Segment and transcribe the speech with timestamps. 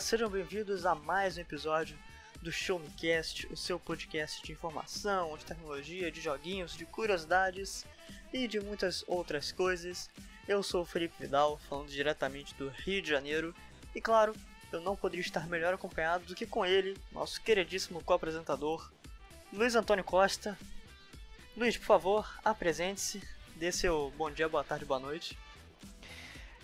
[0.00, 1.98] Sejam bem-vindos a mais um episódio
[2.40, 7.84] do Show Me Cast, o seu podcast de informação, de tecnologia, de joguinhos, de curiosidades
[8.32, 10.08] e de muitas outras coisas.
[10.46, 13.52] Eu sou o Felipe Vidal, falando diretamente do Rio de Janeiro,
[13.92, 14.36] e claro,
[14.70, 18.92] eu não poderia estar melhor acompanhado do que com ele, nosso queridíssimo co-apresentador,
[19.52, 20.56] Luiz Antônio Costa.
[21.56, 23.20] Luiz, por favor, apresente-se,
[23.56, 25.36] dê seu bom dia, boa tarde, boa noite.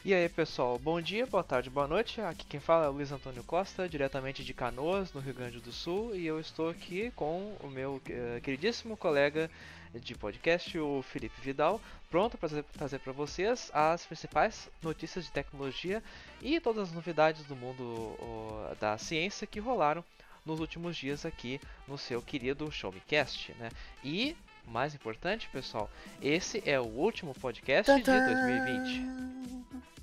[0.04, 2.20] E aí pessoal, bom dia, boa tarde, boa noite.
[2.20, 5.72] Aqui quem fala é o Luiz Antônio Costa, diretamente de Canoas, no Rio Grande do
[5.72, 9.50] Sul, e eu estou aqui com o meu uh, queridíssimo colega
[9.95, 16.02] de podcast, o Felipe Vidal, pronto para trazer para vocês as principais notícias de tecnologia
[16.42, 20.04] e todas as novidades do mundo uh, da ciência que rolaram
[20.45, 23.70] nos últimos dias aqui no seu querido Show Me Cast, né?
[24.04, 24.36] E
[24.66, 28.20] mais importante, pessoal, esse é o último podcast Tadã!
[28.20, 29.93] de 2020.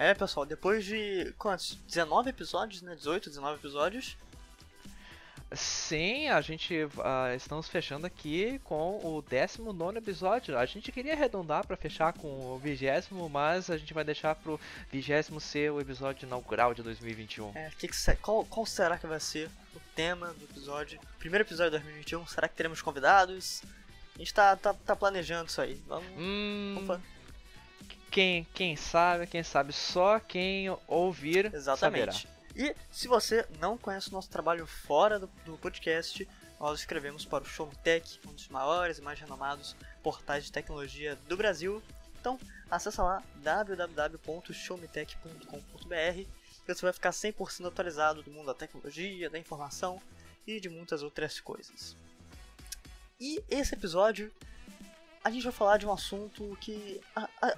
[0.00, 1.74] É, pessoal, depois de quantos?
[1.88, 2.94] 19 episódios, né?
[2.94, 4.16] 18, 19 episódios.
[5.50, 10.56] Sim, a gente uh, estamos fechando aqui com o 19 episódio.
[10.56, 14.60] A gente queria arredondar para fechar com o vigésimo, mas a gente vai deixar pro
[14.88, 17.50] vigésimo ser o episódio inaugural de 2021.
[17.56, 21.00] É, que que, qual, qual será que vai ser o tema do episódio?
[21.18, 23.62] Primeiro episódio de 2021, será que teremos convidados?
[24.14, 25.82] A gente tá, tá, tá planejando isso aí.
[25.88, 26.86] Vamos, hum...
[26.86, 27.17] vamos
[28.10, 32.22] quem, quem sabe, quem sabe, só quem ouvir Exatamente.
[32.22, 32.38] Saberá.
[32.56, 36.28] E se você não conhece o nosso trabalho fora do, do podcast,
[36.58, 41.36] nós escrevemos para o Showtech, um dos maiores e mais renomados portais de tecnologia do
[41.36, 41.80] Brasil.
[42.20, 46.26] Então, acessa lá www.showmetech.com.br e
[46.66, 50.02] você vai ficar 100% atualizado do mundo da tecnologia, da informação
[50.46, 51.96] e de muitas outras coisas.
[53.20, 54.32] E esse episódio
[55.22, 57.00] a gente vai falar de um assunto que,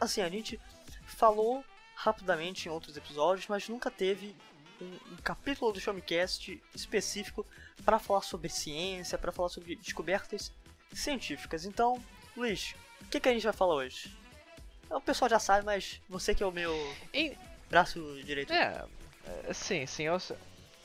[0.01, 0.61] assim, a gente
[1.05, 4.35] falou rapidamente em outros episódios, mas nunca teve
[4.81, 7.47] um, um capítulo do Showmecast específico
[7.85, 10.53] para falar sobre ciência, para falar sobre descobertas
[10.93, 11.65] científicas.
[11.65, 12.03] Então,
[12.37, 14.17] Luiz, o que, que a gente vai falar hoje?
[14.89, 16.75] O pessoal já sabe, mas você que é o meu
[17.69, 18.53] braço direito.
[18.53, 18.85] É,
[19.45, 20.37] é sim, sim, eu sou,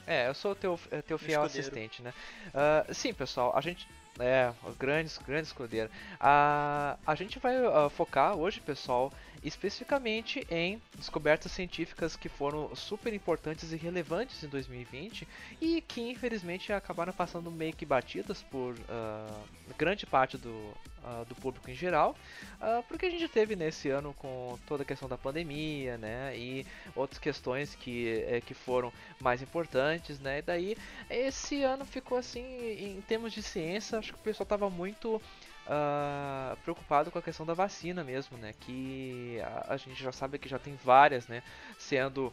[0.05, 2.13] é, eu sou o teu, teu fiel assistente, né?
[2.47, 3.87] Uh, sim, pessoal, a gente
[4.19, 5.89] é, grandes, grandes escudeiro.
[6.19, 9.11] A, a gente vai uh, focar hoje, pessoal,
[9.43, 15.27] especificamente em descobertas científicas que foram super importantes e relevantes em 2020
[15.61, 21.35] e que infelizmente acabaram passando meio que batidas por uh, grande parte do, uh, do
[21.35, 22.15] público em geral,
[22.87, 26.65] porque a gente teve nesse ano com toda a questão da pandemia, né, e
[26.95, 30.77] outras questões que, é, que foram mais importantes, né, e daí
[31.09, 32.43] esse ano ficou assim,
[32.79, 37.45] em termos de ciência, acho que o pessoal estava muito uh, preocupado com a questão
[37.45, 38.53] da vacina mesmo, né?
[38.59, 41.41] Que a, a, gente já sabe que já tem várias, né?
[41.77, 42.31] Sendo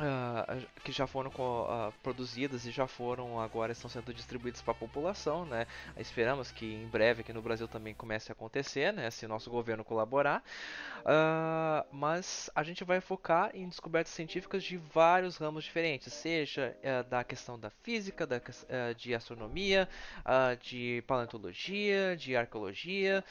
[0.00, 4.74] Uh, que já foram uh, produzidas e já foram agora estão sendo distribuídas para a
[4.74, 5.66] população, né?
[5.98, 9.10] Esperamos que em breve aqui no Brasil também comece a acontecer, né?
[9.10, 10.42] Se nosso governo colaborar.
[11.00, 17.02] Uh, mas a gente vai focar em descobertas científicas de vários ramos diferentes, seja eh,
[17.04, 19.88] da questão da física, da, eh, de astronomia,
[20.60, 23.24] de paleontologia, de arqueologia,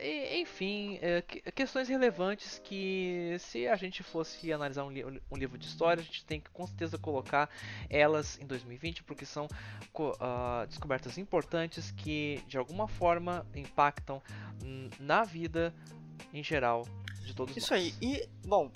[0.00, 1.22] e, enfim, eh,
[1.54, 6.00] questões relevantes que se a gente fosse analisar um, li um livro de de história,
[6.00, 7.50] a gente tem que com certeza colocar
[7.90, 14.22] elas em 2020 porque são uh, descobertas importantes que de alguma forma impactam
[14.98, 15.74] na vida
[16.32, 16.86] em geral
[17.24, 17.82] de todos Isso nós.
[17.82, 17.94] aí.
[18.00, 18.70] E, bom,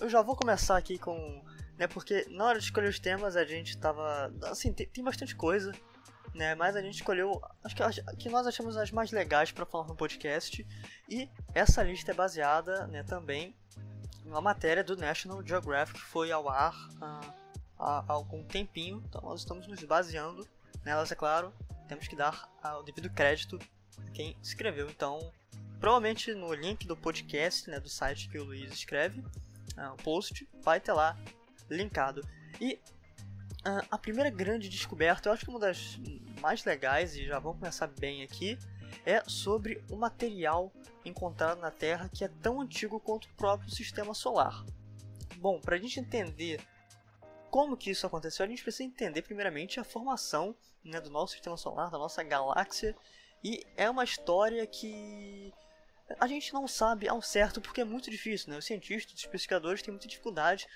[0.00, 1.44] eu já vou começar aqui com.
[1.78, 4.32] Né, porque na hora de escolher os temas a gente tava.
[4.44, 5.72] Assim, tem, tem bastante coisa.
[6.34, 9.86] Né, mas a gente escolheu acho que, que nós achamos as mais legais para falar
[9.86, 10.66] no podcast
[11.08, 13.56] e essa lista é baseada né, também
[14.26, 17.34] uma matéria do National Geographic foi ao ar uh,
[17.78, 20.46] há, algum tempinho, então nós estamos nos baseando
[20.84, 21.52] nelas, é claro,
[21.88, 23.58] temos que dar uh, o devido crédito
[24.06, 25.32] a quem escreveu, então
[25.80, 30.48] provavelmente no link do podcast, né, do site que o Luiz escreve, uh, o post,
[30.62, 31.16] vai ter lá
[31.70, 32.26] linkado.
[32.60, 32.74] E
[33.66, 35.98] uh, a primeira grande descoberta, eu acho que uma das
[36.40, 38.58] mais legais, e já vamos começar bem aqui,
[39.04, 40.72] é sobre o material
[41.04, 44.64] encontrado na Terra que é tão antigo quanto o próprio sistema solar.
[45.36, 46.60] Bom, para a gente entender
[47.50, 50.54] como que isso aconteceu, a gente precisa entender primeiramente a formação
[50.84, 52.96] né, do nosso sistema solar, da nossa galáxia,
[53.42, 55.52] e é uma história que
[56.18, 58.58] a gente não sabe ao certo porque é muito difícil, né?
[58.58, 60.66] Os cientistas, os pesquisadores têm muita dificuldade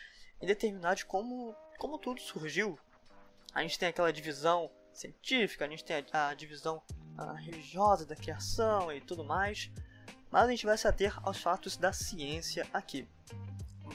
[0.40, 2.78] em determinar de como, como tudo surgiu.
[3.54, 6.82] A gente tem aquela divisão científica, a gente tem a, a divisão
[7.16, 9.70] a, religiosa da criação e tudo mais,
[10.30, 13.06] mas a gente vai se ater aos fatos da ciência aqui.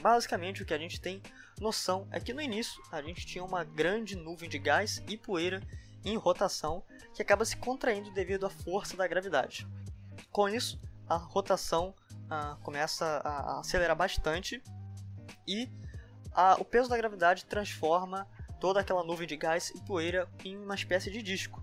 [0.00, 1.22] basicamente o que a gente tem
[1.60, 5.60] noção é que no início a gente tinha uma grande nuvem de gás e poeira
[6.04, 6.82] em rotação
[7.14, 9.66] que acaba se contraindo devido à força da gravidade.
[10.30, 10.78] Com isso,
[11.08, 11.94] a rotação
[12.26, 14.62] uh, começa a acelerar bastante
[15.46, 15.64] e
[16.26, 18.28] uh, o peso da gravidade transforma
[18.60, 21.62] toda aquela nuvem de gás e poeira em uma espécie de disco.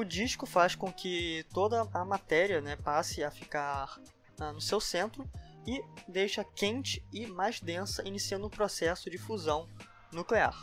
[0.00, 4.00] O disco faz com que toda a matéria né, passe a ficar
[4.40, 5.30] uh, no seu centro
[5.66, 9.68] e deixa quente e mais densa, iniciando o processo de fusão
[10.10, 10.56] nuclear.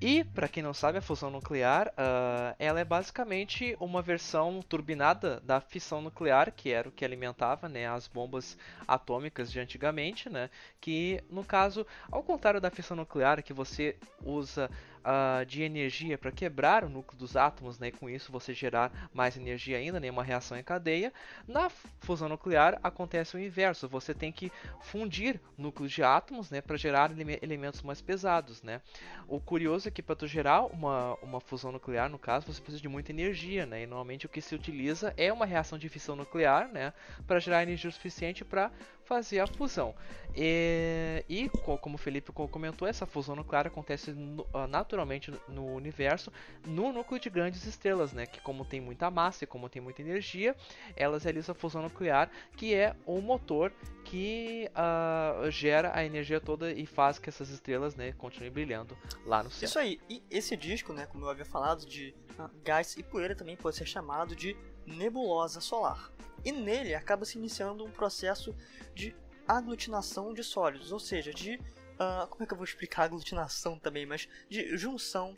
[0.00, 5.38] E, para quem não sabe, a fusão nuclear, uh, ela é basicamente uma versão turbinada
[5.40, 8.58] da fissão nuclear, que era o que alimentava né, as bombas
[8.88, 10.48] atômicas de antigamente, né?
[10.80, 14.68] Que, no caso, ao contrário da fissão nuclear, que você usa
[15.00, 19.10] uh, de energia para quebrar o núcleo dos átomos, né, e com isso você gerar
[19.12, 21.12] mais energia ainda, né, uma reação em cadeia.
[21.46, 21.68] Na
[22.00, 24.50] fusão nuclear acontece o inverso, você tem que
[24.80, 28.62] fundir núcleos de átomos né, para gerar ele elementos mais pesados.
[28.62, 28.80] Né.
[29.28, 32.88] O curioso é que para gerar uma, uma fusão nuclear, no caso, você precisa de
[32.88, 36.68] muita energia, né, e normalmente o que se utiliza é uma reação de fissão nuclear
[36.68, 36.92] né,
[37.26, 38.70] para gerar energia suficiente para
[39.10, 39.92] fazer a fusão.
[40.36, 41.48] E, e,
[41.80, 44.14] como o Felipe comentou, essa fusão nuclear acontece
[44.54, 46.32] ah, naturalmente no universo,
[46.64, 48.24] no núcleo de grandes estrelas, né?
[48.24, 50.54] Que como tem muita massa e como tem muita energia,
[50.94, 53.72] elas realizam a fusão nuclear, que é o motor
[54.04, 58.96] que uh, gera a energia toda e faz que essas estrelas, né, continuem brilhando
[59.26, 59.66] lá no céu.
[59.66, 59.98] Isso aí.
[60.08, 63.74] E esse disco, né, como eu havia falado, de uh, gás e poeira também pode
[63.74, 66.12] ser chamado de nebulosa solar.
[66.44, 68.54] E nele acaba se iniciando um processo
[68.94, 69.14] de
[69.46, 71.56] aglutinação de sólidos, ou seja, de.
[71.56, 74.06] Uh, como é que eu vou explicar aglutinação também?
[74.06, 75.36] Mas de junção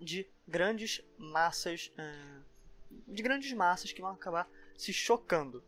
[0.00, 1.92] de grandes massas.
[1.98, 2.44] Uh,
[3.06, 5.62] de grandes massas que vão acabar se chocando.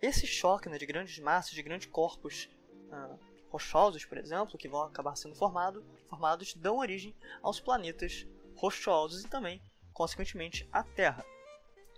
[0.00, 2.48] Esse choque né, de grandes massas, de grandes corpos
[2.92, 3.18] uh,
[3.50, 9.28] rochosos, por exemplo, que vão acabar sendo formado, formados, dão origem aos planetas rochosos e
[9.28, 9.62] também,
[9.92, 11.24] consequentemente, à Terra.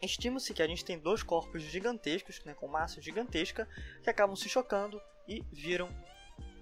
[0.03, 3.69] Estima-se que a gente tem dois corpos gigantescos, né, com massa gigantesca,
[4.03, 5.89] que acabam se chocando e viram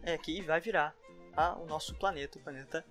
[0.03, 0.95] é, que vai virar
[1.37, 2.85] a, o nosso planeta, o planeta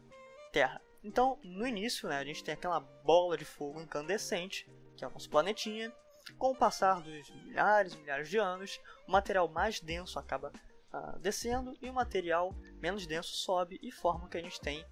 [0.51, 0.81] Terra.
[1.03, 5.11] Então, no início, né, a gente tem aquela bola de fogo incandescente, que é o
[5.11, 5.94] nosso planetinha.
[6.38, 10.51] Com o passar dos milhares e milhares de anos, o material mais denso acaba
[10.93, 14.85] uh, descendo e o material menos denso sobe e forma o que a gente tem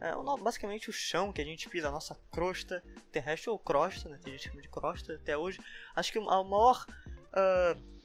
[0.00, 4.18] é, basicamente o chão que a gente pisa, a nossa crosta terrestre, ou crosta, né?
[4.22, 5.60] Tem gente que chama de crosta até hoje.
[5.94, 6.86] Acho que o maior
[7.32, 7.98] uh,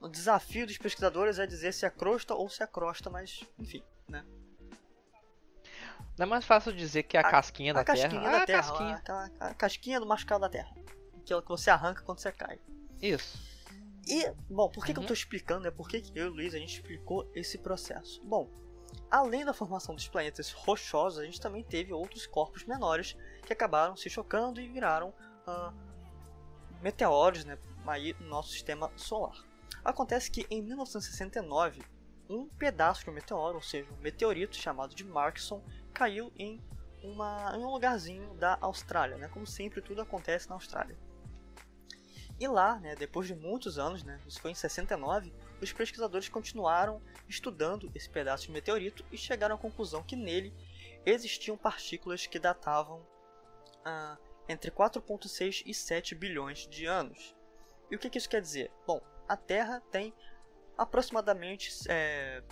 [0.00, 3.82] o desafio dos pesquisadores é dizer se é crosta ou se é crosta, mas enfim,
[4.08, 4.24] né?
[6.18, 7.98] Não é mais fácil dizer que é a, a casquinha da a terra.
[7.98, 8.94] Casquinha ah, da terra casquinha.
[8.96, 10.74] Aquela, a casquinha do machucado da terra.
[11.18, 12.58] Aquilo que você arranca quando você cai.
[13.00, 13.38] Isso.
[14.06, 14.98] E, bom, por que, uhum.
[14.98, 15.68] que eu tô explicando?
[15.68, 18.20] É porque eu e o Luiz a gente explicou esse processo.
[18.24, 18.50] Bom,
[19.10, 23.96] Além da formação dos planetas rochosos, a gente também teve outros corpos menores que acabaram
[23.96, 25.12] se chocando e viraram
[25.48, 25.74] uh,
[26.80, 29.36] meteoros né, aí no nosso sistema solar.
[29.84, 31.82] Acontece que em 1969,
[32.28, 35.60] um pedaço de um meteoro, ou seja, um meteorito chamado de Markson,
[35.92, 36.62] caiu em,
[37.02, 39.16] uma, em um lugarzinho da Austrália.
[39.16, 39.28] Né?
[39.28, 40.96] Como sempre, tudo acontece na Austrália.
[42.38, 47.02] E lá, né, depois de muitos anos, né, isso foi em 69, os pesquisadores continuaram
[47.28, 50.52] estudando esse pedaço de meteorito e chegaram à conclusão que nele
[51.04, 53.06] existiam partículas que datavam
[53.84, 54.16] ah,
[54.48, 57.36] entre 4,6 e 7 bilhões de anos.
[57.90, 58.70] E o que, que, isso quer dizer?
[58.86, 60.14] Bom, a Terra tem
[60.76, 62.42] aproximadamente é,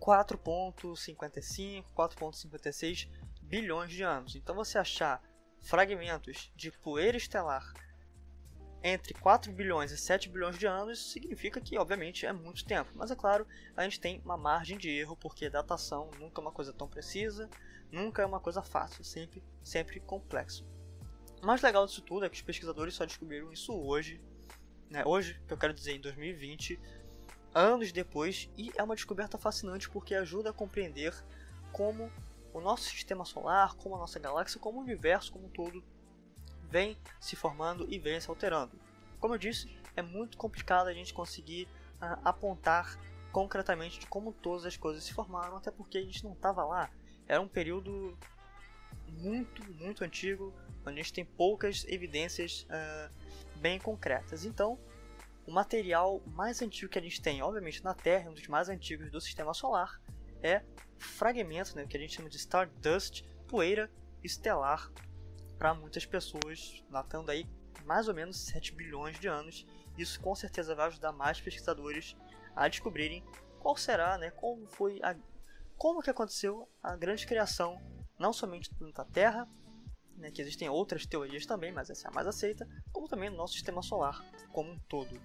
[0.00, 3.08] 4,55, 4,56
[3.42, 4.36] bilhões de anos.
[4.36, 5.22] Então, você achar
[5.60, 7.72] fragmentos de poeira estelar
[8.82, 12.90] entre 4 bilhões e 7 bilhões de anos significa que, obviamente, é muito tempo.
[12.94, 16.52] Mas é claro, a gente tem uma margem de erro, porque datação nunca é uma
[16.52, 17.48] coisa tão precisa,
[17.90, 20.64] nunca é uma coisa fácil, sempre, sempre complexo.
[21.42, 24.20] O mais legal disso tudo é que os pesquisadores só descobriram isso hoje,
[24.90, 25.02] né?
[25.04, 26.80] hoje, que eu quero dizer, em 2020,
[27.54, 31.14] anos depois, e é uma descoberta fascinante porque ajuda a compreender
[31.72, 32.10] como
[32.52, 35.82] o nosso sistema solar, como a nossa galáxia, como o universo como um todo
[36.70, 38.78] vem se formando e vem se alterando.
[39.18, 42.98] Como eu disse, é muito complicado a gente conseguir uh, apontar
[43.32, 46.90] concretamente de como todas as coisas se formaram, até porque a gente não estava lá.
[47.26, 48.16] Era um período
[49.06, 50.54] muito, muito antigo,
[50.86, 53.12] onde a gente tem poucas evidências uh,
[53.56, 54.44] bem concretas.
[54.44, 54.78] Então,
[55.46, 59.10] o material mais antigo que a gente tem, obviamente na Terra, um dos mais antigos
[59.10, 60.00] do Sistema Solar,
[60.42, 60.62] é
[60.98, 63.90] fragmentos, né, que a gente chama de Stardust, poeira
[64.22, 64.90] estelar
[65.58, 67.46] para muitas pessoas, datando aí
[67.84, 69.66] mais ou menos 7 bilhões de anos.
[69.96, 72.16] Isso com certeza vai ajudar mais pesquisadores
[72.54, 73.24] a descobrirem
[73.58, 75.16] qual será, né, como foi a,
[75.76, 77.80] como que aconteceu a grande criação,
[78.18, 79.48] não somente do planeta Terra,
[80.16, 83.36] né, que existem outras teorias também, mas essa é a mais aceita, como também no
[83.36, 85.20] nosso sistema solar como um todo.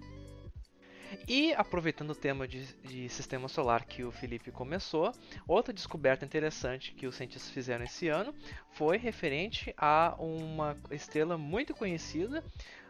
[1.27, 5.13] E aproveitando o tema de, de, sistema solar que o Felipe começou,
[5.47, 8.33] outra descoberta interessante que os cientistas fizeram esse ano
[8.71, 12.43] foi referente a uma estrela muito conhecida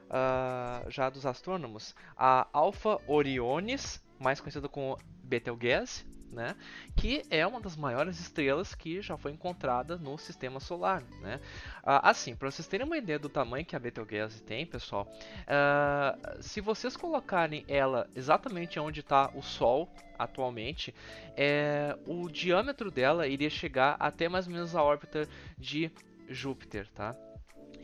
[0.10, 6.56] uh, já dos astrônomos, a Alpha Orionis, mais conhecida como Betelgeuse, né?
[6.96, 11.40] Que é uma das maiores estrelas que já foi encontrada no sistema solar, né?
[11.84, 15.08] Ah, assim, para vocês terem uma ideia do tamanho que a Betelgeuse tem, pessoal,
[15.48, 20.94] ah, se vocês colocarem ela exatamente onde está o Sol atualmente,
[21.36, 25.92] é, o diâmetro dela iria chegar até mais ou menos a órbita de
[26.30, 27.16] Júpiter, tá?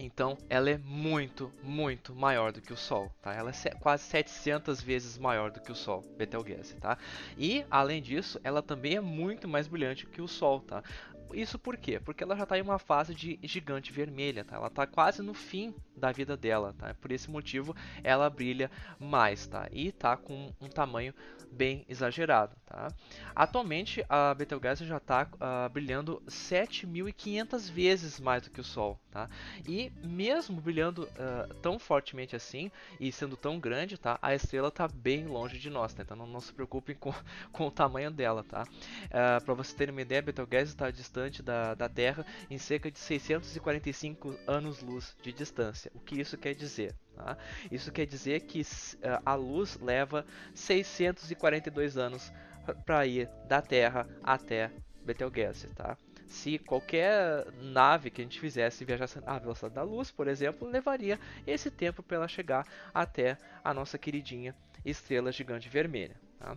[0.01, 3.33] Então, ela é muito, muito maior do que o Sol, tá?
[3.33, 6.97] Ela é quase 700 vezes maior do que o Sol, Betelgeuse, tá?
[7.37, 10.81] E, além disso, ela também é muito mais brilhante que o Sol, tá?
[11.33, 11.99] Isso por quê?
[11.99, 14.55] Porque ela já está em uma fase de gigante vermelha, tá?
[14.55, 16.93] Ela está quase no fim da vida dela, tá?
[16.99, 19.67] Por esse motivo, ela brilha mais, tá?
[19.71, 21.13] E está com um tamanho
[21.51, 22.89] bem exagerado, tá?
[23.35, 28.99] Atualmente, a Betelgeuse já está uh, ah, brilhando 7.500 vezes mais do que o Sol,
[29.11, 29.29] tá?
[29.67, 34.19] E mesmo brilhando uh, tão fortemente assim e sendo tão grande, tá?
[34.21, 36.03] A estrela está bem longe de nós, tá?
[36.03, 37.13] Então não, não, se preocupem com,
[37.51, 38.63] com o tamanho dela, tá?
[38.63, 42.91] Uh, ah, Para vocês terem uma ideia, Betelgeuse está distante da, da Terra em cerca
[42.91, 45.88] de 645 anos-luz de distância.
[45.93, 46.95] O que isso quer dizer?
[47.15, 47.37] Tá?
[47.71, 52.31] Isso quer dizer que uh, a luz leva 642 anos
[52.85, 54.71] para ir da Terra até
[55.03, 55.97] Betelgeuse, tá?
[56.27, 61.19] Se qualquer nave que a gente fizesse viajasse à velocidade da luz, por exemplo, levaria
[61.47, 64.55] esse tempo para ela chegar até a nossa queridinha
[64.85, 66.15] estrela gigante vermelha.
[66.37, 66.55] Tá?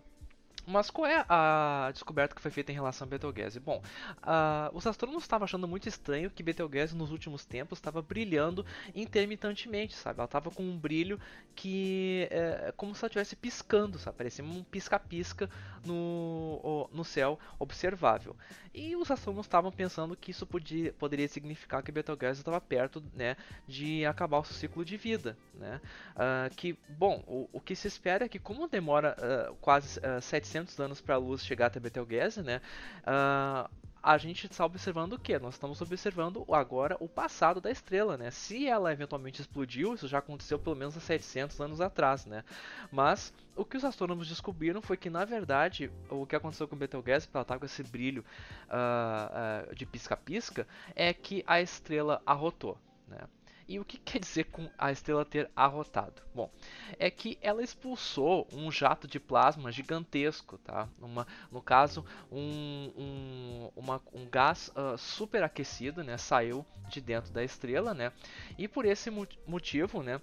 [0.66, 3.58] Mas qual é a descoberta que foi feita em relação a Betelgeuse?
[3.58, 3.82] Bom,
[4.18, 8.64] uh, os astrônomos estavam achando muito estranho que Betelgeuse nos últimos tempos estava brilhando
[8.94, 10.20] intermitentemente, sabe?
[10.20, 11.20] Ela estava com um brilho
[11.54, 14.16] que é como se ela estivesse piscando, sabe?
[14.16, 15.50] Parecia um pisca-pisca
[15.84, 18.36] no, no céu observável.
[18.74, 23.36] E os astrônomos estavam pensando que isso podia, poderia significar que Betelgeuse estava perto né,
[23.66, 25.36] de acabar o seu ciclo de vida.
[25.54, 25.80] Né?
[26.14, 30.22] Uh, que, bom, o, o, que se espera é que como demora uh, quase uh,
[30.52, 32.60] 700 anos para a luz chegar até Betelgeuse, né,
[33.06, 33.70] uh,
[34.02, 35.38] a gente está observando o que?
[35.38, 38.32] Nós estamos observando agora o passado da estrela, né?
[38.32, 42.42] Se ela eventualmente explodiu, isso já aconteceu pelo menos há 700 anos atrás, né?
[42.90, 47.28] Mas o que os astrônomos descobriram foi que, na verdade, o que aconteceu com Betelgeuse,
[47.32, 48.24] ela está com esse brilho
[48.68, 50.66] uh, uh, de pisca-pisca,
[50.96, 53.20] é que a estrela arrotou, né?
[53.68, 56.22] E o que quer dizer com a estrela ter arrotado?
[56.34, 56.50] Bom,
[56.98, 60.88] é que ela expulsou um jato de plasma gigantesco, tá?
[61.00, 66.16] Uma, no caso, um, um, uma, um gás uh, superaquecido, né?
[66.18, 68.12] Saiu de dentro da estrela, né?
[68.58, 69.10] E por esse
[69.46, 70.20] motivo, né?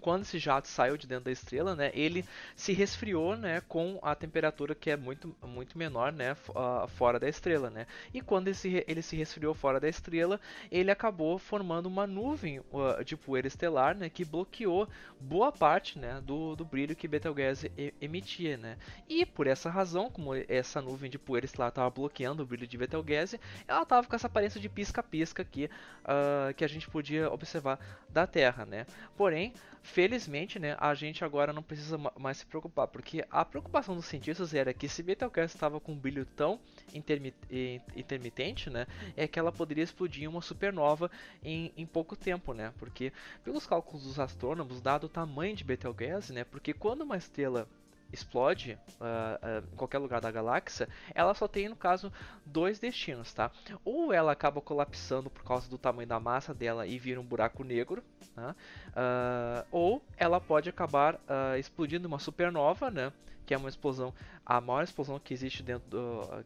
[0.00, 2.24] Quando esse jato saiu de dentro da estrela, né, ele
[2.54, 7.28] se resfriou, né, com a temperatura que é muito, muito menor, né, uh, fora da
[7.28, 7.86] estrela, né.
[8.12, 12.60] E quando ele se, ele se resfriou fora da estrela, ele acabou formando uma nuvem
[12.60, 14.88] uh, de poeira estelar, né, que bloqueou
[15.20, 18.76] boa parte, né, do, do brilho que Betelgeuse emitia, né.
[19.08, 22.78] E por essa razão, como essa nuvem de poeira estelar estava bloqueando o brilho de
[22.78, 25.70] Betelgeuse, ela estava com essa aparência de pisca-pisca aqui
[26.04, 28.86] uh, que a gente podia observar da Terra, né.
[29.16, 29.52] Porém,
[29.86, 34.52] Felizmente, né, a gente agora não precisa mais se preocupar, porque a preocupação dos cientistas
[34.52, 36.58] era que se Betelgeuse estava com um brilho tão
[36.92, 41.08] intermitente, né, é que ela poderia explodir uma supernova
[41.42, 43.12] em, em pouco tempo, né, porque
[43.44, 47.68] pelos cálculos dos astrônomos, dado o tamanho de Betelgeuse, né, porque quando uma estrela
[48.12, 52.12] explode uh, uh, em qualquer lugar da galáxia, ela só tem, no caso,
[52.44, 53.50] dois destinos, tá?
[53.84, 57.64] Ou ela acaba colapsando por causa do tamanho da massa dela e vira um buraco
[57.64, 58.02] negro,
[58.36, 58.54] né?
[58.90, 61.20] uh, ou ela pode acabar
[61.58, 63.12] explodindo uma supernova, né?
[63.44, 64.12] Que é uma explosão,
[64.44, 66.44] a maior explosão que existe dentro do,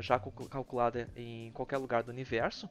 [0.00, 2.68] já calculada em qualquer lugar do universo.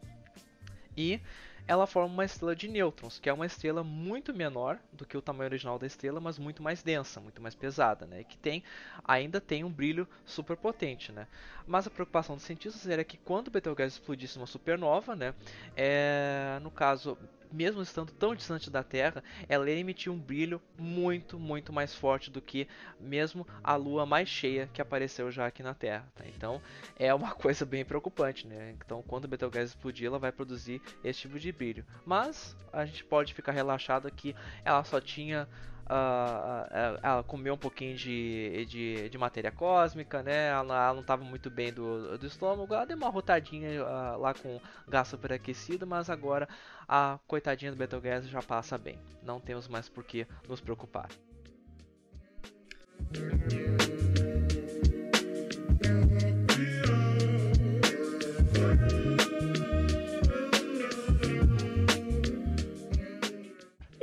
[0.97, 1.21] E
[1.67, 5.21] ela forma uma estrela de nêutrons, que é uma estrela muito menor do que o
[5.21, 8.23] tamanho original da estrela, mas muito mais densa, muito mais pesada, né?
[8.23, 8.63] que tem,
[9.03, 11.11] ainda tem um brilho super potente.
[11.11, 11.27] Né?
[11.65, 15.33] Mas a preocupação dos cientistas era que quando Betelgeuse explodisse uma supernova, né,
[15.75, 17.17] é, no caso
[17.51, 22.41] mesmo estando tão distante da Terra, ela emitiu um brilho muito, muito mais forte do
[22.41, 22.67] que
[22.99, 26.07] mesmo a Lua mais cheia que apareceu já aqui na Terra.
[26.15, 26.23] Tá?
[26.27, 26.61] Então
[26.97, 28.73] é uma coisa bem preocupante, né?
[28.77, 31.85] Então quando Betelgeuse explodir, ela vai produzir esse tipo de brilho.
[32.05, 35.47] Mas a gente pode ficar relaxado que ela só tinha
[35.91, 40.47] uh, ela comeu um pouquinho de, de, de matéria cósmica, né?
[40.47, 42.73] Ela, ela, não estava muito bem do, do estômago.
[42.73, 46.47] Ela deu uma rotadinha uh, lá com gás superaquecido, mas agora
[46.87, 48.97] a coitadinha do Betelgeuse já passa bem.
[49.21, 51.09] Não temos mais por que nos preocupar.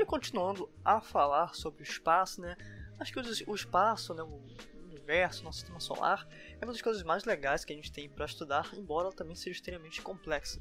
[0.08, 2.56] Continuando a falar sobre o espaço, né?
[2.98, 4.42] Acho que o espaço, né, o
[4.86, 6.26] universo, nosso sistema solar,
[6.58, 9.36] é uma das coisas mais legais que a gente tem para estudar, embora ela também
[9.36, 10.60] seja extremamente complexa.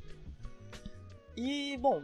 [1.35, 2.03] E, bom,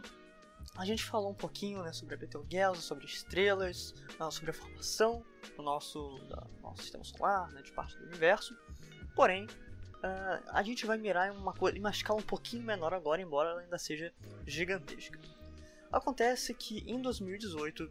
[0.74, 5.22] a gente falou um pouquinho né, sobre a Betelgeuse, sobre estrelas, ah, sobre a formação
[5.54, 8.56] do nosso, do nosso sistema solar, né, de parte do universo.
[9.14, 13.20] Porém, uh, a gente vai mirar em uma, em uma escala um pouquinho menor agora,
[13.20, 14.12] embora ela ainda seja
[14.46, 15.18] gigantesca.
[15.94, 17.88] Acontece que em 2018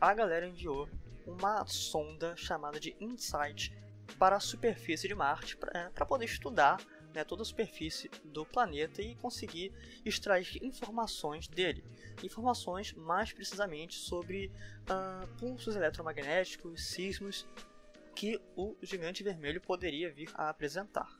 [0.00, 0.88] a galera enviou
[1.24, 3.72] uma sonda chamada de InSight
[4.18, 6.84] para a superfície de Marte para é, poder estudar
[7.14, 9.72] né, toda a superfície do planeta e conseguir
[10.04, 11.84] extrair informações dele.
[12.24, 14.50] Informações mais precisamente sobre
[14.90, 17.46] uh, pulsos eletromagnéticos, sismos
[18.16, 21.16] que o gigante vermelho poderia vir a apresentar.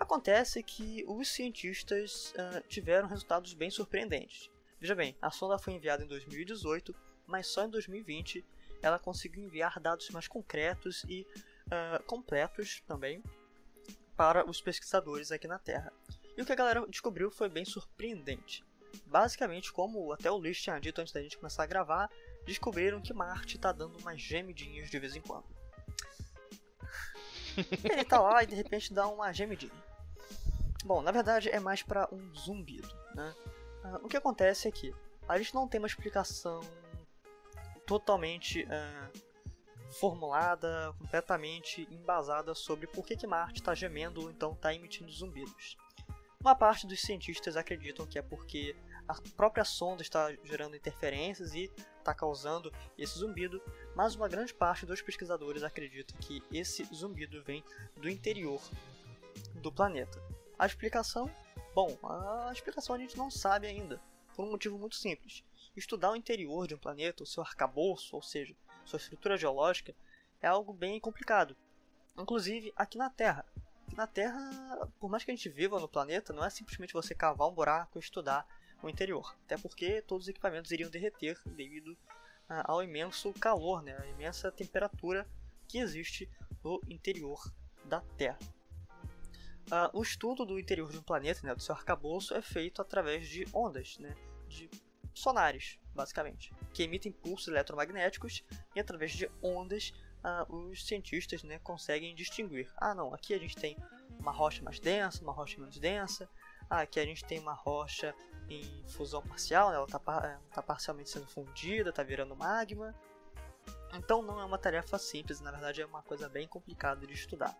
[0.00, 4.50] Acontece que os cientistas uh, tiveram resultados bem surpreendentes.
[4.80, 6.94] Veja bem, a sonda foi enviada em 2018,
[7.26, 8.44] mas só em 2020
[8.82, 11.26] ela conseguiu enviar dados mais concretos e
[11.66, 13.22] uh, completos também
[14.16, 15.92] para os pesquisadores aqui na Terra.
[16.36, 18.64] E o que a galera descobriu foi bem surpreendente.
[19.04, 22.10] Basicamente, como até o Luiz tinha dito antes da gente começar a gravar,
[22.46, 25.44] descobriram que Marte está dando umas gemidinhas de vez em quando.
[27.84, 29.72] Ele tá lá e de repente dá uma gemidinha.
[30.84, 33.34] Bom, na verdade é mais para um zumbido, né?
[33.84, 34.94] Uh, o que acontece é que
[35.28, 36.60] a gente não tem uma explicação
[37.86, 39.18] totalmente uh,
[39.92, 45.76] formulada, completamente embasada sobre por que, que Marte está gemendo ou então está emitindo zumbidos.
[46.40, 48.74] Uma parte dos cientistas acreditam que é porque
[49.06, 53.60] a própria sonda está gerando interferências e está causando esse zumbido,
[53.94, 57.62] mas uma grande parte dos pesquisadores acredita que esse zumbido vem
[57.96, 58.62] do interior
[59.56, 60.22] do planeta.
[60.58, 61.30] A explicação
[61.80, 63.98] Bom, a explicação a gente não sabe ainda,
[64.36, 65.42] por um motivo muito simples.
[65.74, 69.94] Estudar o interior de um planeta, o seu arcabouço, ou seja, sua estrutura geológica,
[70.42, 71.56] é algo bem complicado.
[72.18, 73.46] Inclusive aqui na Terra.
[73.96, 77.48] Na Terra, por mais que a gente viva no planeta, não é simplesmente você cavar
[77.48, 78.46] um buraco e estudar
[78.82, 79.34] o interior.
[79.46, 81.96] Até porque todos os equipamentos iriam derreter devido
[82.46, 85.26] ao imenso calor, né, a imensa temperatura
[85.66, 86.28] que existe
[86.62, 87.42] no interior
[87.86, 88.38] da Terra.
[89.70, 93.28] Uh, o estudo do interior de um planeta, né, do seu arcabouço, é feito através
[93.28, 94.16] de ondas, né,
[94.48, 94.68] de
[95.14, 99.92] sonares, basicamente, que emitem pulsos eletromagnéticos e através de ondas
[100.24, 102.68] uh, os cientistas né, conseguem distinguir.
[102.76, 103.76] Ah, não, aqui a gente tem
[104.18, 106.28] uma rocha mais densa, uma rocha menos densa.
[106.68, 108.14] Ah, aqui a gente tem uma rocha
[108.48, 110.00] em fusão parcial, né, ela está
[110.52, 112.94] tá parcialmente sendo fundida, está virando magma.
[113.94, 117.56] Então não é uma tarefa simples, na verdade é uma coisa bem complicada de estudar.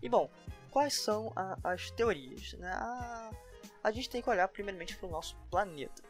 [0.00, 0.30] E bom,
[0.72, 2.54] quais são a, as teorias?
[2.54, 2.72] Né?
[2.72, 3.30] A,
[3.84, 6.02] a gente tem que olhar primeiramente para o nosso planeta.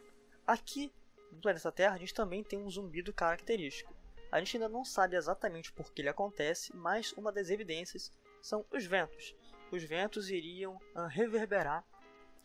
[0.47, 0.91] Aqui
[1.33, 3.93] no planeta Terra a gente também tem um zumbido característico.
[4.31, 8.65] A gente ainda não sabe exatamente por que ele acontece, mas uma das evidências são
[8.73, 9.35] os ventos.
[9.71, 11.85] Os ventos iriam uh, reverberar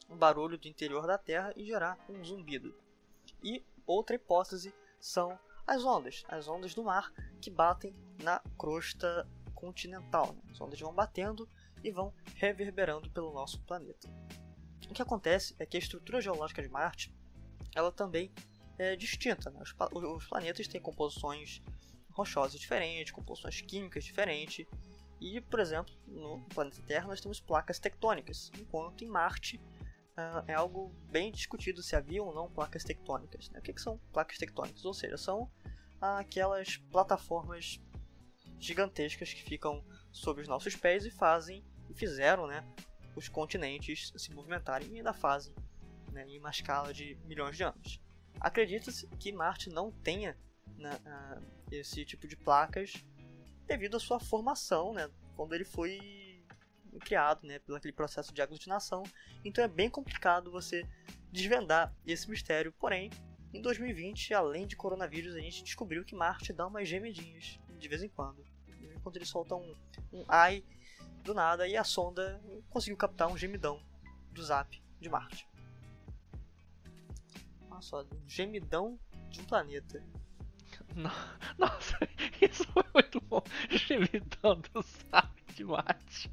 [0.10, 2.76] o barulho do interior da Terra e gerar um zumbido.
[3.44, 10.34] E outra hipótese são as ondas, as ondas do mar que batem na crosta continental.
[10.34, 10.42] Né?
[10.52, 11.48] As ondas vão batendo
[11.84, 14.08] e vão reverberando pelo nosso planeta.
[14.90, 17.14] O que acontece é que a estrutura geológica de Marte
[17.76, 18.32] ela também
[18.78, 19.50] é distinta.
[19.50, 19.62] Né?
[19.62, 21.62] Os, os, planetas têm composições
[22.12, 24.66] rochosas diferentes, composições químicas diferentes.
[25.20, 30.54] E, por exemplo, no planeta Terra nós temos placas tectônicas, enquanto em Marte uh, é
[30.54, 33.50] algo bem discutido se havia ou não placas tectônicas.
[33.50, 33.60] Né?
[33.60, 34.86] O que, que são placas tectônicas?
[34.86, 35.50] Ou seja, são
[36.00, 37.80] aquelas plataformas
[38.60, 39.84] gigantescas que ficam
[40.18, 42.64] sob os nossos pés e fazem e fizeram né,
[43.16, 45.54] os continentes se movimentarem e ainda fazem
[46.12, 48.02] né, em uma escala de milhões de anos.
[48.40, 50.38] Acredita-se que Marte não tenha
[50.78, 52.94] né, uh, esse tipo de placas
[53.66, 56.44] devido à sua formação, né, quando ele foi
[57.00, 59.04] criado né, pelo aquele processo de aglutinação.
[59.44, 60.84] Então é bem complicado você
[61.32, 62.74] desvendar esse mistério.
[62.74, 63.12] Porém,
[63.54, 68.02] em 2020, além de coronavírus, a gente descobriu que Marte dá umas gemidinhas de vez
[68.02, 68.44] em quando.
[69.08, 69.74] Quando ele solta um,
[70.12, 70.62] um ai
[71.24, 73.82] do nada e a sonda conseguiu captar um gemidão
[74.34, 75.48] do Zap de Marte.
[77.72, 80.04] Olha só, um gemidão de um planeta.
[81.58, 81.98] Nossa,
[82.42, 83.42] isso foi muito bom.
[83.72, 86.30] Gemitão do saco de mate.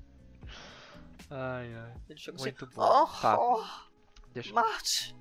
[1.31, 1.95] Ai, ai.
[2.41, 2.83] Muito bom.
[2.83, 3.39] Oh, tá.
[3.39, 3.65] Oh,
[4.33, 4.53] Deixa...
[4.53, 5.15] Marte.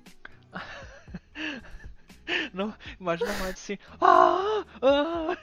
[2.52, 3.78] Não, imagina Marte assim.
[4.00, 5.36] Ah, ah.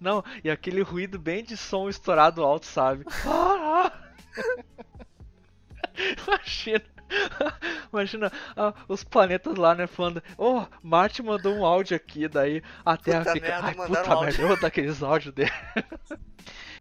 [0.00, 3.04] Não, e aquele ruído bem de som estourado alto, sabe?
[6.26, 6.82] Imagina.
[7.92, 12.96] Imagina ah, os planetas lá, né, falando, oh, Marte mandou um áudio aqui, daí a
[12.96, 15.52] Terra puta fica, merda, ai, puta merda, eu vou dar aqueles áudios dele.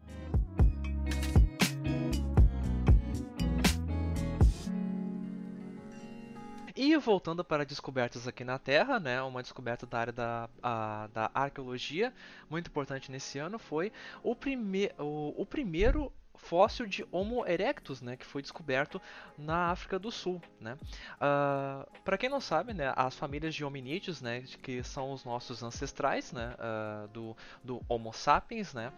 [6.75, 11.31] E voltando para descobertas aqui na Terra, né, uma descoberta da área da, a, da
[11.33, 12.13] arqueologia,
[12.49, 18.15] muito importante nesse ano, foi o, prime o, o primeiro fóssil de Homo erectus, né,
[18.15, 19.01] que foi descoberto
[19.37, 20.73] na África do Sul, né.
[20.73, 25.23] Uh, ah, Para quem não sabe, né, as famílias de hominídeos, né, que são os
[25.23, 28.91] nossos ancestrais, né, uh, do, do Homo sapiens, né,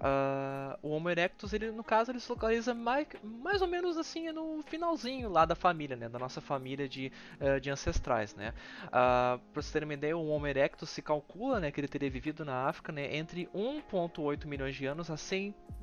[0.00, 4.30] uh, o Homo erectus, ele no caso ele se localiza mais, mais ou menos assim
[4.32, 7.12] no finalzinho lá da família, né, da nossa família de,
[7.60, 8.54] de ancestrais, né.
[8.90, 12.44] Para vocês terem uma ideia, o Homo erectus se calcula, né, que ele teria vivido
[12.44, 15.81] na África, né, entre 1.8 milhões de anos a 100 as, é,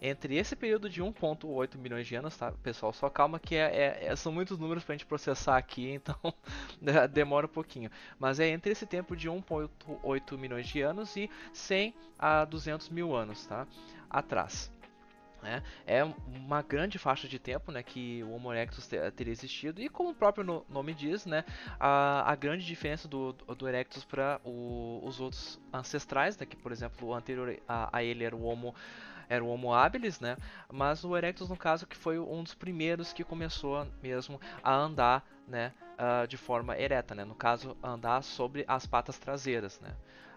[0.00, 2.92] entre esse período de 1.8 milhões de anos, tá, pessoal?
[2.92, 6.16] Só calma que é, é, é são muitos números para a gente processar aqui, então
[7.12, 7.90] demora um pouquinho.
[8.18, 13.14] Mas é entre esse tempo de 1.8 milhões de anos e 100 a 200 mil
[13.14, 13.66] anos, tá?
[14.10, 14.73] Atrás.
[15.44, 15.62] Né?
[15.86, 20.08] É uma grande faixa de tempo né, que o Homo erectus teria existido e como
[20.08, 21.44] o próprio nome diz, né,
[21.78, 27.08] a, a grande diferença do, do erectus para os outros ancestrais, né, que por exemplo
[27.08, 28.74] o anterior a, a ele era o Homo
[29.28, 30.36] era o Homo habilis, né?
[30.70, 35.24] Mas o Erectus, no caso, que foi um dos primeiros que começou mesmo a andar,
[35.48, 35.72] né?
[35.94, 37.24] Uh, de forma ereta, né?
[37.24, 39.94] No caso, andar sobre as patas traseiras, né?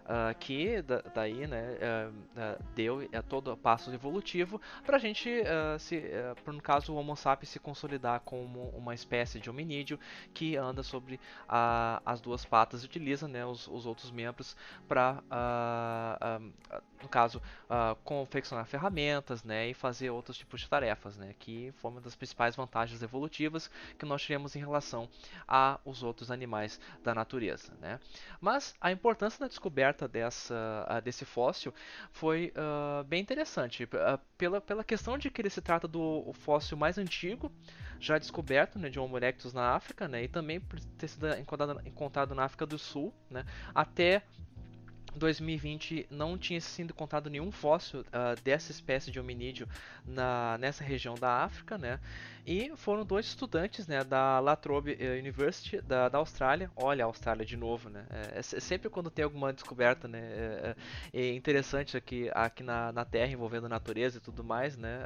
[0.08, 5.30] Uh, que da, daí né, uh, uh, deu todo o passo evolutivo para a gente,
[5.78, 9.98] se, uh, no caso o Homo sapiens, se consolidar como uma espécie de hominídeo
[10.32, 15.22] que anda sobre as duas patas e utiliza né, os, os outros membros para,
[17.02, 17.40] no caso,
[18.04, 22.56] confeccionar ferramentas né, e fazer outros tipos de tarefas, né, que foi uma das principais
[22.56, 25.08] vantagens evolutivas que nós tivemos em relação
[25.46, 27.72] aos outros animais da natureza.
[27.80, 28.00] Né.
[28.40, 31.72] Mas a importância da descoberta dessa, desse fóssil
[32.10, 33.84] foi uh, bem interessante.
[33.84, 37.50] Uh, pela, pela questão de que ele se trata do fóssil mais antigo
[38.00, 41.80] já descoberto né, de Homo erectus na África, né, e também por ter sido encontrado,
[41.84, 44.22] encontrado na África do Sul, né, até
[45.14, 49.68] 2020 não tinha sido encontrado nenhum fóssil uh, dessa espécie de hominídeo
[50.04, 52.00] na, nessa região da África, né?
[52.46, 56.70] E foram dois estudantes né, da La Trobe eh, University da, da Austrália.
[56.74, 58.06] Olha a Austrália de novo, né?
[58.08, 60.18] É, é, é sempre quando tem alguma descoberta, né?
[60.18, 60.76] É,
[61.12, 65.04] é, é interessante aqui, aqui na, na Terra envolvendo a natureza e tudo mais, né?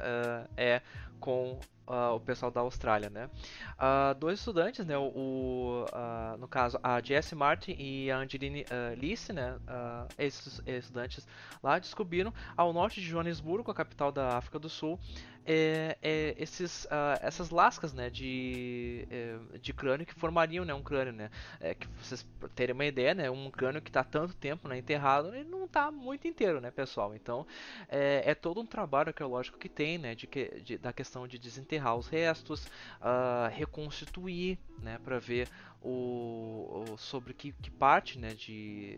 [0.55, 0.81] É, é
[1.19, 3.29] com Uh, o pessoal da Austrália, né?
[3.73, 4.97] Uh, dois estudantes, né?
[4.97, 9.59] O, o uh, no caso a Jess Martin e a Angeline uh, né?
[10.17, 11.27] esses estudantes
[11.61, 14.97] lá descobriram ao norte de Joanesburgo, a capital da África do Sul,
[15.45, 20.81] é, é, esses, uh, essas lascas né, de, é, de crânio que formariam né, um
[20.81, 21.13] crânio.
[21.13, 21.29] Né,
[21.59, 22.25] é, que vocês
[22.55, 25.91] terem uma ideia, né, um crânio que está tanto tempo né, enterrado, ele não está
[25.91, 27.15] muito inteiro, né, pessoal?
[27.15, 27.45] Então
[27.89, 30.27] é, é, todo um trabalho arqueológico que tem né, de,
[30.63, 35.47] de da questão de desenterrar os restos, uh, reconstituir né, para ver
[35.83, 38.97] o, o, sobre que, que, parte, né, de,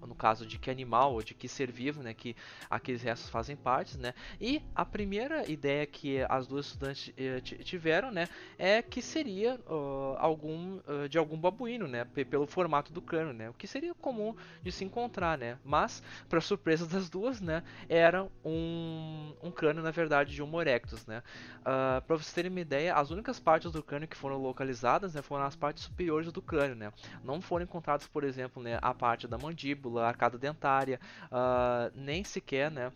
[0.00, 2.34] uh, no caso de que animal ou de que ser vivo, né, que
[2.68, 8.10] aqueles restos fazem parte, né, e a primeira ideia que as duas estudantes uh, tiveram,
[8.10, 8.28] né,
[8.58, 13.54] é que seria uh, algum de algum babuíno, né, pelo formato do crânio, né, o
[13.54, 19.34] que seria comum de se encontrar, né, mas para surpresa das duas, né, era um,
[19.42, 21.22] um crânio na verdade de Homo erectus, né,
[21.62, 24.83] para vocês terem uma ideia, as únicas partes do crânio que foram localizadas,
[25.14, 26.92] né, foram as partes superiores do crânio, né?
[27.22, 32.22] Não foram encontrados, por exemplo, né, a parte da mandíbula, a arcada dentária, uh, nem
[32.22, 32.92] sequer, né,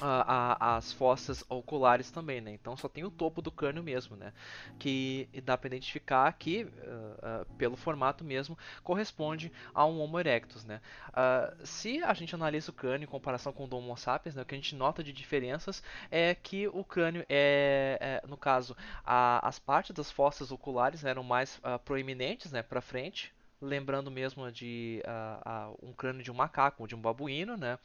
[0.00, 2.52] as fossas oculares também, né?
[2.52, 4.32] Então só tem o topo do crânio mesmo, né?
[4.78, 10.64] Que dá para identificar que, uh, uh, pelo formato mesmo, corresponde a um Homo erectus,
[10.64, 10.80] né?
[11.08, 14.42] Uh, se a gente analisa o crânio em comparação com o do Homo sapiens, né,
[14.42, 18.76] o que a gente nota de diferenças é que o crânio é, é no caso,
[19.04, 25.02] a, as partes das fossas oculares eram mais proeminentes, né, para frente, lembrando mesmo de
[25.04, 27.78] uh, uh, um crânio de um macaco, de um babuíno, né?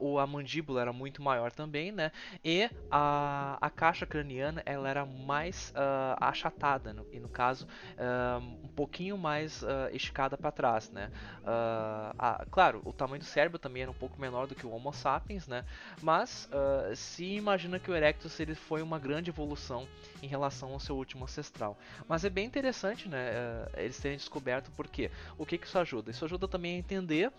[0.00, 2.10] Uh, a mandíbula era muito maior também, né?
[2.44, 5.72] E a, a caixa craniana ela era mais
[6.18, 7.66] achatada, no, e no caso
[8.62, 9.62] um pouquinho mais
[9.92, 11.10] esticada para trás, né?
[12.18, 14.92] A, claro, o tamanho do cérebro também era um pouco menor do que o Homo
[14.92, 15.64] sapiens, né?
[16.02, 16.48] Mas
[16.94, 19.86] se imagina que o Erectus ele foi uma grande evolução
[20.22, 21.78] em relação ao seu último ancestral.
[22.08, 23.30] Mas é bem interessante, né?
[23.76, 25.10] eles terem descoberto por quê?
[25.36, 26.10] O que, que isso ajuda?
[26.10, 27.32] Isso ajuda também a entender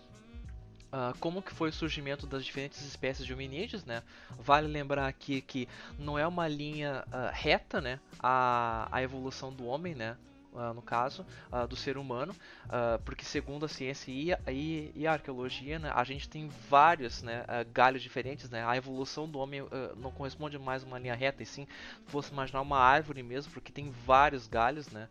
[0.92, 4.02] Uh, como que foi o surgimento das diferentes espécies de hominídeos, né?
[4.38, 5.66] Vale lembrar aqui que
[5.98, 7.98] não é uma linha uh, reta, né?
[8.18, 10.18] A, a evolução do homem, né?
[10.52, 12.34] Uh, no caso, uh, do ser humano,
[12.66, 16.48] uh, porque segundo a ciência e a, e, e a arqueologia, né, a gente tem
[16.68, 19.62] vários né, galhos diferentes, né, a evolução do homem
[19.96, 21.66] não corresponde mais a uma linha reta, e sim,
[22.06, 25.08] fosse imaginar uma árvore mesmo, porque tem vários galhos, né,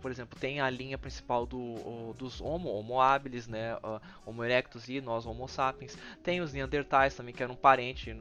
[0.00, 3.76] por exemplo, tem a linha principal do, o, dos Homo, Homo habilis, né,
[4.26, 8.16] Homo erectus e nós Homo sapiens, tem os Neandertais também, que eram parente,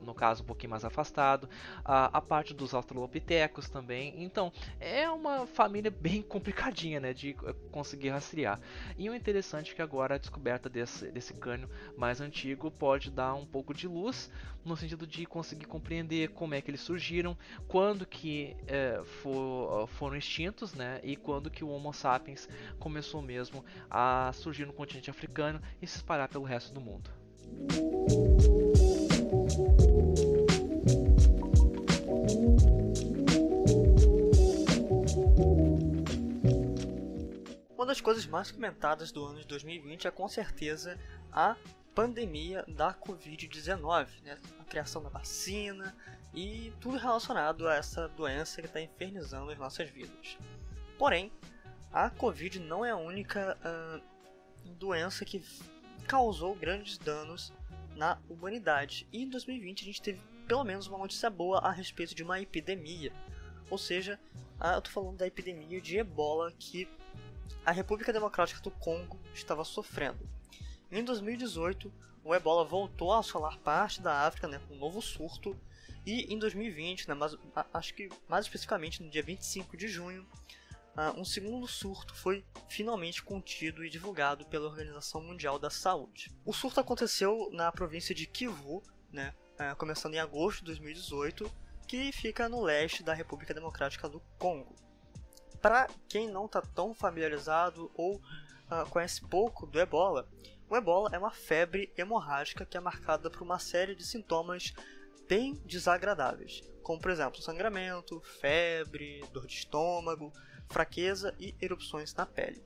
[0.00, 1.48] no caso, um pouquinho mais afastado,
[1.84, 8.10] a parte dos Australopithecus também, então, é uma família bem complicadinha, né, de eh, conseguir
[8.10, 8.60] rastrear.
[8.96, 13.34] E o interessante é que agora a descoberta desse, desse cânio mais antigo pode dar
[13.34, 14.30] um pouco de luz
[14.64, 20.16] no sentido de conseguir compreender como é que eles surgiram, quando que é, for, foram
[20.16, 25.60] extintos, né, e quando que o Homo sapiens começou mesmo a surgir no continente africano
[25.82, 27.10] e se espalhar pelo resto do mundo.
[37.88, 40.98] Das coisas mais comentadas do ano de 2020 é com certeza
[41.32, 41.56] a
[41.94, 44.38] pandemia da Covid-19, né?
[44.60, 45.96] a criação da vacina
[46.34, 50.36] e tudo relacionado a essa doença que está infernizando as nossas vidas.
[50.98, 51.32] Porém,
[51.90, 55.42] a Covid não é a única uh, doença que
[56.06, 57.54] causou grandes danos
[57.96, 59.08] na humanidade.
[59.10, 62.38] E em 2020 a gente teve pelo menos uma notícia boa a respeito de uma
[62.38, 63.12] epidemia.
[63.70, 64.20] Ou seja,
[64.60, 66.86] uh, eu estou falando da epidemia de ebola que
[67.64, 70.28] a República Democrática do Congo estava sofrendo.
[70.90, 71.92] Em 2018,
[72.24, 75.58] o ebola voltou a assolar parte da África né, com um novo surto,
[76.06, 77.36] e em 2020, né, mas,
[77.72, 80.26] acho que mais especificamente no dia 25 de junho,
[80.96, 86.30] uh, um segundo surto foi finalmente contido e divulgado pela Organização Mundial da Saúde.
[86.44, 88.82] O surto aconteceu na província de Kivu,
[89.12, 91.50] né, uh, começando em agosto de 2018,
[91.86, 94.76] que fica no leste da República Democrática do Congo.
[95.60, 100.28] Para quem não está tão familiarizado ou uh, conhece pouco do ebola,
[100.70, 104.72] o ebola é uma febre hemorrágica que é marcada por uma série de sintomas
[105.28, 110.32] bem desagradáveis, como por exemplo sangramento, febre, dor de estômago,
[110.68, 112.62] fraqueza e erupções na pele.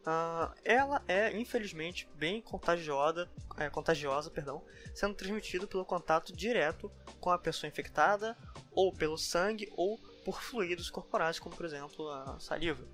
[0.00, 6.90] Uh, ela é infelizmente bem contagiosa, é, contagiosa, perdão, sendo transmitido pelo contato direto
[7.20, 8.36] com a pessoa infectada,
[8.72, 12.86] ou pelo sangue ou por fluidos corporais, como por exemplo a saliva.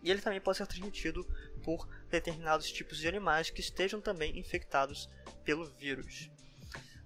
[0.00, 1.26] E ele também pode ser transmitido
[1.64, 5.08] por determinados tipos de animais que estejam também infectados
[5.42, 6.30] pelo vírus.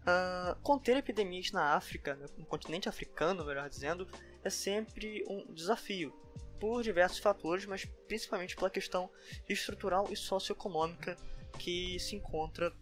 [0.02, 4.06] Uh, conter epidemias na África, né, no continente africano, melhor dizendo,
[4.44, 6.12] é sempre um desafio,
[6.60, 9.10] por diversos fatores, mas principalmente pela questão
[9.48, 11.16] estrutural e socioeconômica
[11.58, 12.74] que se encontra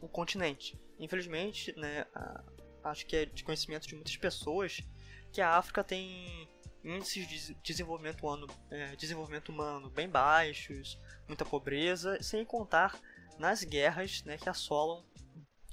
[0.00, 0.78] o continente.
[0.96, 2.06] Infelizmente, né,
[2.84, 4.80] acho que é de conhecimento de muitas pessoas
[5.34, 6.48] que a África tem
[6.84, 12.96] índices de desenvolvimento humano, é, desenvolvimento humano bem baixos, muita pobreza, sem contar
[13.36, 15.04] nas guerras né, que assolam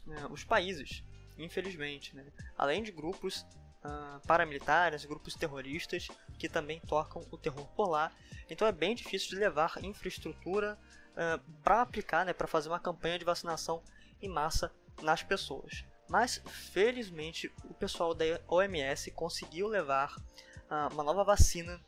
[0.03, 1.03] né, os países,
[1.37, 2.15] infelizmente.
[2.15, 2.25] Né?
[2.57, 3.45] Além de grupos
[3.85, 6.07] uh, paramilitares, grupos terroristas
[6.39, 8.11] que também tocam o terror por lá.
[8.49, 10.75] Então é bem difícil de levar infraestrutura
[11.11, 13.83] uh, para aplicar, né, para fazer uma campanha de vacinação
[14.19, 15.85] em massa nas pessoas.
[16.11, 16.43] Mas
[16.73, 21.79] felizmente o pessoal da OMS conseguiu levar uh, uma nova vacina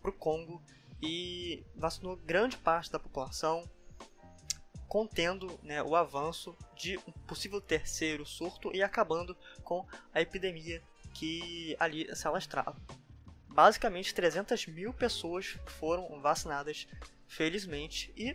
[0.00, 0.62] para o Congo
[1.02, 3.68] e vacinou grande parte da população,
[4.88, 11.76] contendo né, o avanço de um possível terceiro surto e acabando com a epidemia que
[11.78, 12.74] ali se alastrava.
[13.46, 16.88] Basicamente, 300 mil pessoas foram vacinadas,
[17.26, 18.34] felizmente, e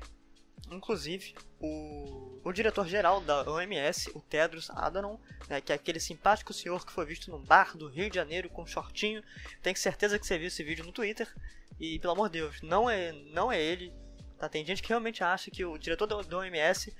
[0.71, 5.17] Inclusive, o, o diretor-geral da OMS, o Tedros Adhanom,
[5.49, 8.49] né, que é aquele simpático senhor que foi visto num bar do Rio de Janeiro
[8.49, 9.23] com um shortinho,
[9.61, 11.31] tenho certeza que você viu esse vídeo no Twitter.
[11.79, 13.93] E, pelo amor de Deus, não é, não é ele.
[14.37, 14.47] Tá?
[14.47, 16.95] Tem gente que realmente acha que o diretor da, OMS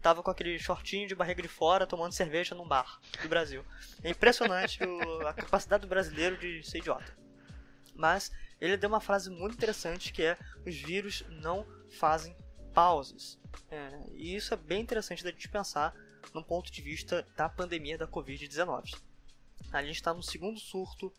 [0.00, 3.64] tava com aquele shortinho de barriga de fora tomando cerveja num bar do Brasil.
[4.02, 7.16] É impressionante o, a capacidade do brasileiro de ser idiota.
[7.94, 12.36] Mas ele deu uma frase muito interessante que é: os vírus não fazem
[12.74, 13.38] pausas.
[13.70, 15.94] É, e isso é bem interessante da gente pensar
[16.34, 18.96] no ponto de vista da pandemia da Covid-19.
[19.72, 21.12] A gente está no segundo surto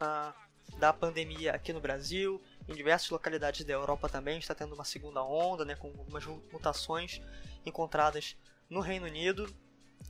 [0.00, 4.84] uh, da pandemia aqui no Brasil, em diversas localidades da Europa também está tendo uma
[4.84, 7.20] segunda onda, né, com algumas mutações
[7.66, 8.36] encontradas
[8.68, 9.52] no Reino Unido.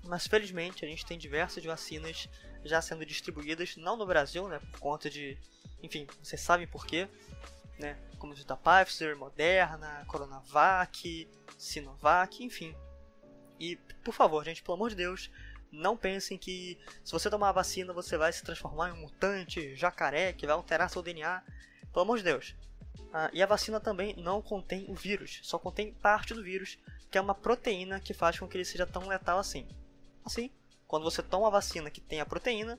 [0.05, 2.29] Mas felizmente a gente tem diversas vacinas
[2.65, 5.37] já sendo distribuídas, não no Brasil, né, por conta de,
[5.83, 7.09] enfim, vocês sabem por quê,
[7.79, 12.75] né, como da Pfizer, Moderna, Coronavac, Sinovac, enfim.
[13.59, 15.31] E por favor, gente, pelo amor de Deus,
[15.71, 19.75] não pensem que se você tomar a vacina você vai se transformar em um mutante,
[19.75, 21.43] jacaré, que vai alterar seu DNA.
[21.93, 22.55] Pelo amor de Deus.
[23.13, 26.79] Ah, e a vacina também não contém o vírus, só contém parte do vírus,
[27.11, 29.69] que é uma proteína que faz com que ele seja tão letal assim.
[30.25, 30.51] Assim,
[30.87, 32.79] quando você toma a vacina que tem a proteína,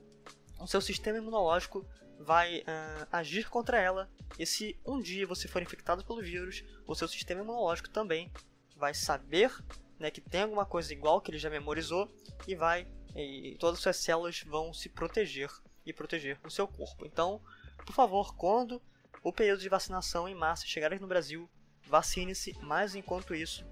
[0.59, 1.85] o seu sistema imunológico
[2.19, 4.09] vai uh, agir contra ela.
[4.37, 8.31] E se um dia você for infectado pelo vírus, o seu sistema imunológico também
[8.75, 9.51] vai saber
[9.99, 12.09] né, que tem alguma coisa igual que ele já memorizou
[12.47, 15.49] e vai e todas as suas células vão se proteger
[15.85, 17.05] e proteger o seu corpo.
[17.05, 17.41] Então,
[17.85, 18.81] por favor, quando
[19.23, 21.49] o período de vacinação em massa chegar no Brasil,
[21.85, 23.65] vacine-se, mas enquanto isso,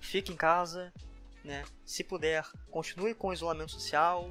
[0.00, 0.92] fique em casa,
[1.44, 1.64] né?
[1.84, 4.30] Se puder, continue com o isolamento social,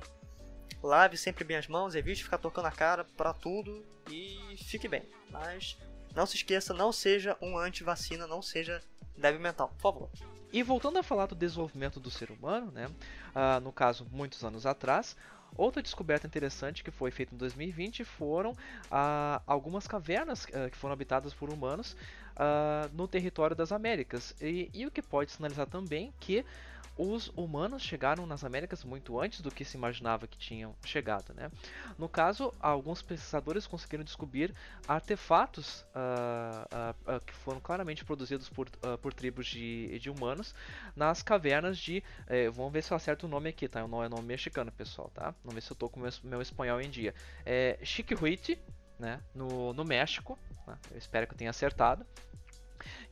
[0.81, 5.03] lave sempre bem as mãos, evite ficar tocando a cara para tudo e fique bem.
[5.29, 5.77] Mas
[6.15, 8.81] não se esqueça, não seja um anti-vacina, não seja
[9.17, 10.09] débil mental, por favor.
[10.51, 12.87] E voltando a falar do desenvolvimento do ser humano, né?
[12.87, 15.15] Uh, no caso, muitos anos atrás,
[15.55, 18.55] Outra descoberta interessante que foi feita em 2020 foram
[18.91, 21.95] ah, algumas cavernas ah, que foram habitadas por humanos
[22.35, 24.35] ah, no território das Américas.
[24.41, 26.45] E, e, o que pode sinalizar também que
[26.97, 31.33] os humanos chegaram nas Américas muito antes do que se imaginava que tinham chegado.
[31.33, 31.51] Né?
[31.97, 34.53] No caso, alguns pesquisadores conseguiram descobrir
[34.87, 38.69] artefatos uh, uh, uh, que foram claramente produzidos por,
[39.01, 40.55] por tribos de, de, humanos
[40.95, 42.03] nas cavernas de.
[42.27, 43.87] Eh, vamos ver se eu acerto o nome aqui, tá?
[43.87, 45.33] Não é nome mexicano, pessoal, tá?
[45.43, 47.13] Vamos ver se eu estou com meu, meu espanhol em dia.
[47.45, 48.59] É Chiquihuite,
[48.97, 49.21] né?
[49.35, 50.37] No, no México.
[50.65, 50.77] Né?
[50.91, 52.05] Eu espero que eu tenha acertado.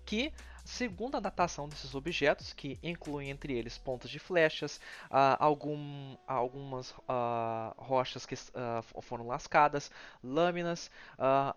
[0.06, 0.32] Que
[0.66, 4.78] Segundo a datação desses objetos, que incluem entre eles pontas de flechas,
[5.12, 9.92] uh, algum, algumas uh, rochas que uh, foram lascadas,
[10.24, 10.90] lâminas,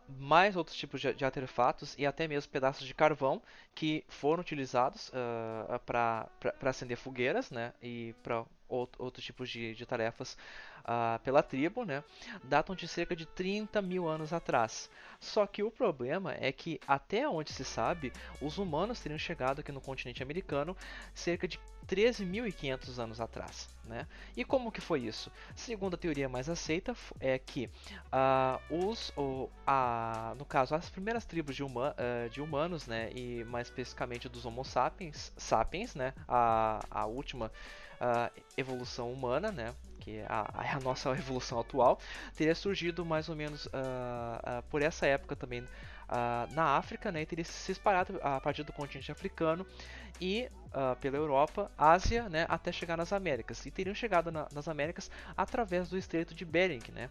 [0.07, 3.41] mais outros tipos de, de, artefatos e até mesmo pedaços de carvão
[3.75, 5.11] que foram utilizados
[5.87, 6.29] para
[6.63, 10.37] acender fogueiras né, e para outros tipos de, de tarefas
[10.81, 12.05] uh, pela tribo, né,
[12.45, 14.91] datam de cerca de 30 mil anos atrás.
[15.21, 19.73] Só que o problema é que, até onde se sabe, os humanos teriam chegado aqui
[19.73, 20.77] no continente americano
[21.15, 23.69] cerca de 13.500 anos atrás.
[23.85, 24.07] Né?
[24.37, 25.33] E como que foi isso?
[25.57, 27.71] Segundo a teoria mais aceita, é que
[28.13, 29.49] uh, os, uh,
[30.37, 34.45] no caso, as primeiras tribos de, huma, uh, de, humanos, né, e mais especificamente dos
[34.45, 37.51] Homo sapiens, sapiens né, a, a última
[38.57, 41.99] evolução humana, né, que é a, a, nossa evolução atual,
[42.37, 45.67] teria surgido mais ou menos uh, uh, por essa época também
[46.09, 49.67] uh, na África, né, e teria se espalhado a partir do continente africano
[50.21, 50.49] e
[51.01, 53.65] pela Europa, Ásia, né, até chegar nas Américas.
[53.65, 57.09] E teriam chegado na, nas Américas através do Estreito de Bering, né,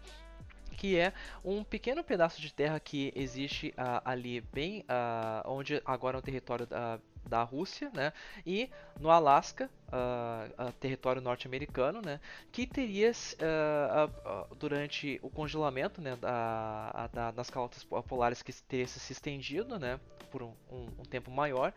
[0.78, 1.12] que é
[1.44, 6.22] um pequeno pedaço de terra que existe uh, ali bem uh, onde agora é o
[6.22, 8.12] território uh, da Rússia, né?
[8.46, 12.20] E no Alasca, uh, uh, território norte-americano, né?
[12.50, 16.16] Que teria uh, durante o congelamento, né?
[16.16, 20.00] Da, da, das calotas polares que teria se estendido, né?
[20.30, 21.72] Por um, um, um, tempo maior,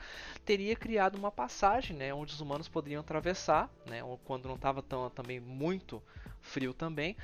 [0.45, 2.13] teria criado uma passagem, né?
[2.13, 4.01] Onde os humanos poderiam atravessar, né?
[4.25, 6.01] Quando não estava tão também muito
[6.41, 7.15] frio também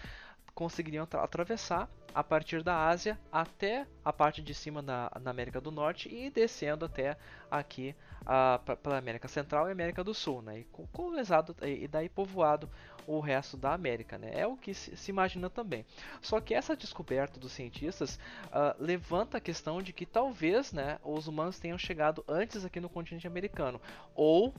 [0.58, 5.70] conseguiriam atravessar a partir da Ásia até a parte de cima da, na América do
[5.70, 7.16] Norte e descendo até
[7.52, 10.62] aqui uh, pela América Central e América do Sul, né?
[10.62, 12.68] E colonizado e daí povoado
[13.06, 14.32] o resto da América, né?
[14.34, 15.86] É o que se, se imagina também.
[16.20, 21.28] Só que essa descoberta dos cientistas uh, levanta a questão de que talvez, né, os
[21.28, 23.80] humanos tenham chegado antes aqui no continente americano
[24.16, 24.56] ou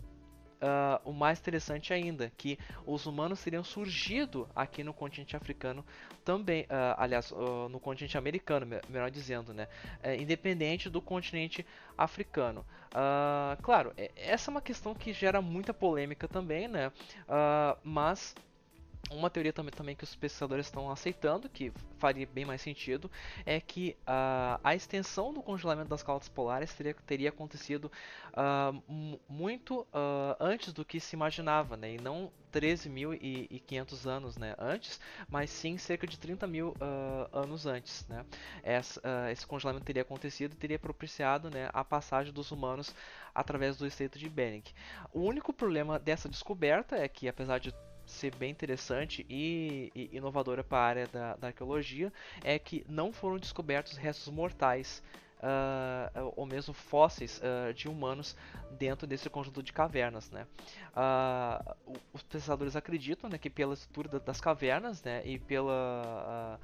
[0.60, 5.84] Uh, o mais interessante ainda, que os humanos teriam surgido aqui no continente africano
[6.24, 9.68] também, uh, aliás, uh, no continente americano, melhor dizendo, né,
[10.02, 11.64] uh, independente do continente
[11.96, 12.66] africano.
[13.62, 16.92] claro, essa é uma questão que gera muita polêmica também, né,
[17.84, 18.34] mas
[19.10, 23.10] uma teoria também, também que os pesquisadores estão aceitando, que faria bem mais sentido,
[23.44, 27.90] é que uh, a extensão do congelamento das calotas polares teria, teria acontecido
[28.34, 31.94] uh, muito uh, antes do que se imaginava, né?
[31.94, 34.98] e não 13.500 anos né, antes,
[35.28, 36.74] mas sim cerca de 30 mil
[37.30, 38.06] anos antes.
[38.08, 38.24] Né?
[38.62, 42.94] Essa, esse congelamento teria acontecido e teria propiciado né, a passagem dos humanos
[43.34, 44.64] através do Estreito de Bering.
[45.12, 47.74] O único problema dessa descoberta é que, apesar de
[48.08, 53.12] ser bem interessante e, e inovadora para a área da, da, arqueologia é que não
[53.12, 55.02] foram descobertos restos mortais
[55.38, 58.36] uh, ou mesmo fósseis uh, de humanos
[58.72, 60.30] dentro desse conjunto de cavernas.
[60.30, 60.46] Né?
[60.94, 66.58] Uh, os pesquisadores acreditam né, que pela estrutura das cavernas né, e pela,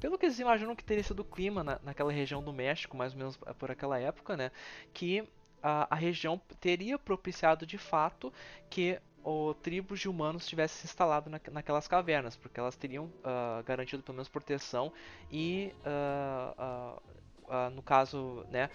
[0.00, 3.12] pelo que eles imaginam que teria sido o clima na, naquela região do México, mais
[3.12, 4.50] ou menos por aquela época, né,
[4.92, 5.26] que
[5.62, 8.32] a, a região teria propiciado de fato
[8.70, 13.62] que o tribos de humanos tivesse se instalado na, naquelas cavernas, porque elas teriam uh,
[13.64, 14.90] garantido pelo menos proteção
[15.30, 18.68] e uh, uh, no caso, né,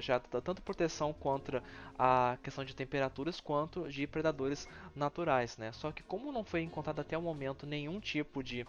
[0.00, 1.62] já tanto proteção contra
[1.96, 5.70] a questão de temperaturas quanto de predadores naturais, né.
[5.70, 8.66] Só que como não foi encontrado até o momento nenhum tipo de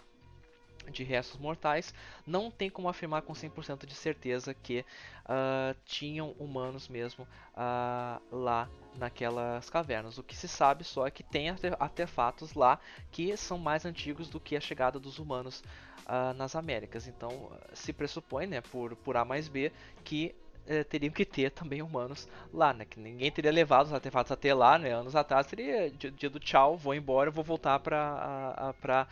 [0.89, 1.93] de restos mortais,
[2.25, 4.85] não tem como afirmar com 100% de certeza que
[5.25, 10.17] uh, tinham humanos mesmo uh, lá naquelas cavernas.
[10.17, 12.79] O que se sabe só é que tem artefatos lá
[13.11, 15.63] que são mais antigos do que a chegada dos humanos
[16.01, 17.07] uh, nas Américas.
[17.07, 19.71] Então se pressupõe, né, por, por A mais B,
[20.03, 20.35] que
[20.67, 22.85] eh, teriam que ter também humanos lá, né?
[22.85, 24.91] Que ninguém teria levado os artefatos até lá, né?
[24.91, 29.07] Anos atrás teria dia do tchau, vou embora, vou voltar para para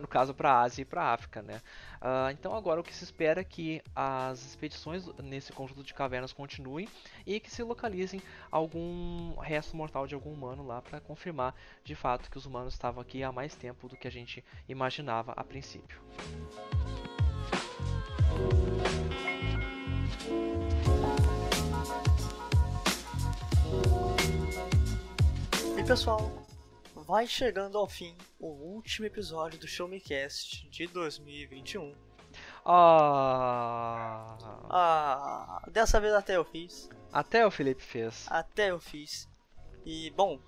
[0.00, 1.60] no caso para Ásia e para África, né?
[1.96, 6.32] Uh, então agora o que se espera é que as expedições nesse conjunto de cavernas
[6.32, 6.88] continuem
[7.26, 12.30] e que se localizem algum resto mortal de algum humano lá para confirmar de fato
[12.30, 16.00] que os humanos estavam aqui há mais tempo do que a gente imaginava a princípio.
[25.86, 26.20] Pessoal,
[26.96, 31.94] vai chegando ao fim o último episódio do Show Me Cast de 2021.
[32.64, 34.36] Ah.
[34.68, 36.90] ah, dessa vez até eu fiz.
[37.12, 38.26] Até o Felipe fez.
[38.28, 39.28] Até eu fiz.
[39.84, 40.40] E bom,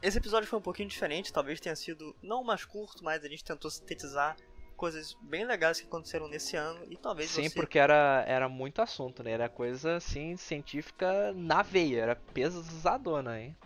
[0.00, 3.42] esse episódio foi um pouquinho diferente, talvez tenha sido não mais curto, mas a gente
[3.42, 4.36] tentou sintetizar
[4.76, 7.54] coisas bem legais que aconteceram nesse ano e talvez Sim, você...
[7.56, 9.32] porque era, era muito assunto, né?
[9.32, 13.56] Era coisa assim científica na veia, era pesadona, hein?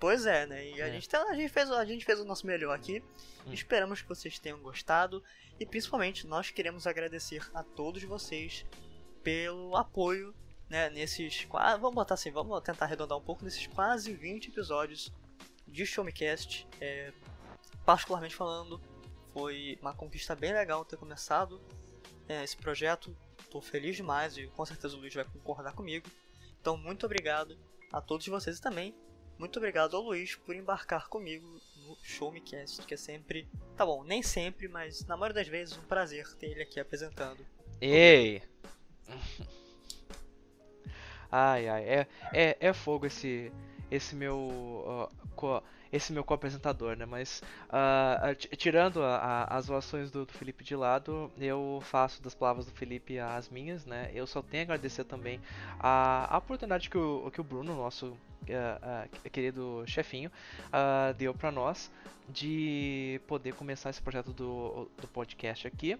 [0.00, 0.66] Pois é, né?
[0.66, 0.92] E a, é.
[0.92, 3.04] Gente, a, gente fez, a gente fez o nosso melhor aqui.
[3.46, 3.52] Hum.
[3.52, 5.22] Esperamos que vocês tenham gostado.
[5.60, 8.64] E principalmente, nós queremos agradecer a todos vocês
[9.22, 10.34] pelo apoio
[10.70, 11.78] né, nesses quase.
[11.78, 15.12] Vamos botar assim, vamos tentar arredondar um pouco nesses quase 20 episódios
[15.68, 16.66] de Showmecast.
[16.80, 17.12] É,
[17.84, 18.80] particularmente falando,
[19.34, 21.60] foi uma conquista bem legal ter começado
[22.26, 23.14] é, esse projeto.
[23.38, 26.08] Estou feliz demais e com certeza o Luiz vai concordar comigo.
[26.58, 27.58] Então, muito obrigado
[27.92, 28.94] a todos vocês e também
[29.40, 31.46] muito obrigado ao Luiz por embarcar comigo
[31.86, 33.48] no Show Me Cast, que é sempre.
[33.74, 37.44] Tá bom, nem sempre, mas na maioria das vezes um prazer ter ele aqui apresentando.
[37.80, 38.42] Ei!
[41.32, 43.52] Ai, ai, é, é, é fogo esse,
[43.88, 44.36] esse meu.
[44.36, 45.62] Uh, co
[45.92, 47.04] esse meu co-apresentador, né?
[47.04, 52.34] Mas uh, tirando a, a, as zoações do, do, Felipe de lado, eu faço das
[52.34, 54.10] palavras do Felipe as minhas, né?
[54.14, 55.40] Eu só tenho a agradecer também
[55.80, 58.16] a, a oportunidade que o, que o Bruno, nosso
[58.50, 60.30] uh, uh, querido chefinho,
[61.16, 61.90] deu para nós
[62.28, 65.98] de poder começar esse projeto do, do podcast aqui.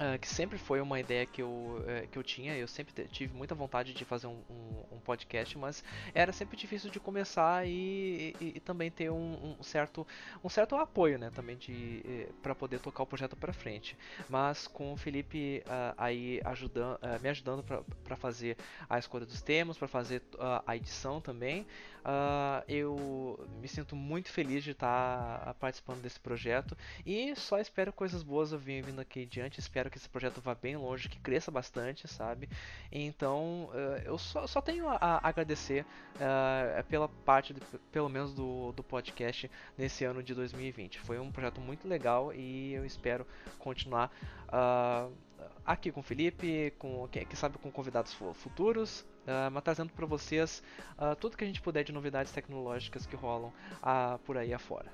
[0.00, 3.34] Uh, que sempre foi uma ideia que eu, uh, que eu tinha, eu sempre tive
[3.34, 5.84] muita vontade de fazer um, um, um podcast, mas
[6.14, 10.06] era sempre difícil de começar e, e, e também ter um, um, certo,
[10.42, 13.94] um certo apoio, né, também de eh, para poder tocar o projeto para frente.
[14.30, 18.56] Mas com o Felipe uh, aí ajudando, me ajudando para fazer
[18.88, 20.22] a escolha dos temas, para fazer
[20.66, 21.66] a edição também,
[22.02, 26.76] Uh, eu me sinto muito feliz de estar tá participando desse projeto
[27.06, 29.60] e só espero coisas boas vindo aqui adiante.
[29.60, 32.48] Espero que esse projeto vá bem longe, que cresça bastante, sabe?
[32.90, 35.86] Então uh, eu só, só, tenho a, a agradecer
[36.16, 37.60] uh, pela parte, de,
[37.92, 39.48] pelo menos, do, do podcast
[39.78, 40.98] nesse ano de 2020.
[40.98, 43.24] Foi um projeto muito legal e eu espero
[43.58, 44.10] continuar
[45.64, 50.62] aqui com o Felipe, com quem sabe com convidados futuros, uh, mas trazendo para vocês
[50.98, 53.52] uh, tudo que a gente puder de novidades tecnológicas que rolam
[53.82, 54.92] uh, por aí afora.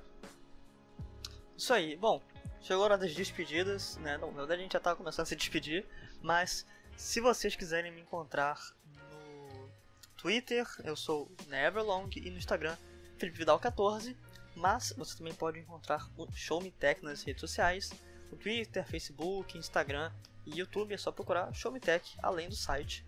[1.57, 2.23] Isso aí, bom,
[2.61, 4.17] chegou a hora das despedidas, né?
[4.17, 5.85] Não, na verdade a gente já estava começando a se despedir,
[6.23, 6.65] mas
[6.97, 8.61] se vocês quiserem me encontrar
[8.95, 9.69] no
[10.17, 12.77] Twitter, eu sou Neverlong, e no Instagram
[13.17, 14.17] Felipe Vidal 14,
[14.55, 17.91] mas você também pode encontrar o Show Me Tech nas redes sociais,
[18.31, 20.13] no Twitter, Facebook, Instagram
[20.47, 23.05] e YouTube, é só procurar Show Me Tech, além do site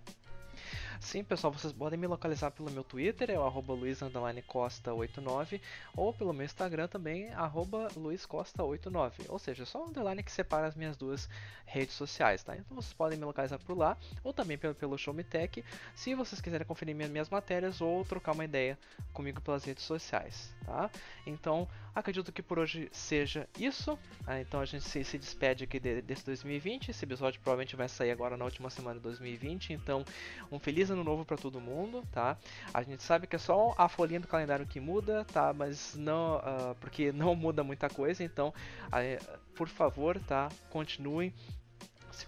[1.01, 5.59] Sim, pessoal, vocês podem me localizar pelo meu Twitter, é o arroba luiz_costa89,
[5.97, 9.13] ou pelo meu Instagram também, arroba luizcosta89.
[9.29, 11.27] Ou seja, só um underline que separa as minhas duas
[11.65, 12.55] redes sociais, tá?
[12.55, 16.15] Então vocês podem me localizar por lá, ou também pelo, pelo Show Me Tech, se
[16.15, 18.79] vocês quiserem conferir minhas, minhas matérias ou trocar uma ideia
[19.15, 20.91] comigo pelas redes sociais, tá?
[21.27, 23.99] Então, acredito que por hoje seja isso.
[24.27, 26.91] Ah, então a gente se, se despede aqui de, desse 2020.
[26.91, 29.73] Esse episódio provavelmente vai sair agora na última semana de 2020.
[29.73, 30.05] Então,
[30.51, 32.37] um feliz ano novo para todo mundo, tá?
[32.73, 35.53] A gente sabe que é só a folhinha do calendário que muda, tá?
[35.53, 38.53] Mas não, uh, porque não muda muita coisa, então,
[38.87, 40.49] uh, por favor, tá?
[40.71, 41.33] Continuem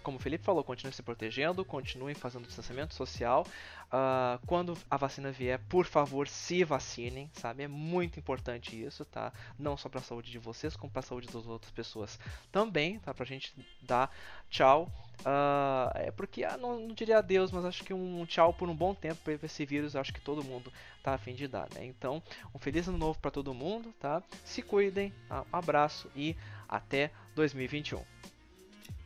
[0.03, 3.45] como o Felipe falou, continuem se protegendo, continuem fazendo distanciamento social.
[3.85, 7.63] Uh, quando a vacina vier, por favor, se vacinem, sabe?
[7.63, 9.31] É muito importante isso, tá?
[9.57, 12.19] Não só para a saúde de vocês, como para a saúde das outras pessoas
[12.51, 13.13] também, tá?
[13.13, 14.11] Pra gente dar
[14.49, 14.91] tchau.
[15.19, 18.75] Uh, é porque, ah, não, não, diria adeus, mas acho que um tchau por um
[18.75, 20.73] bom tempo para esse vírus, acho que todo mundo
[21.03, 21.85] tá a fim de dar, né?
[21.85, 22.21] Então,
[22.53, 24.23] um feliz ano novo para todo mundo, tá?
[24.43, 25.41] Se cuidem, tá?
[25.41, 26.35] um abraço e
[26.67, 28.03] até 2021.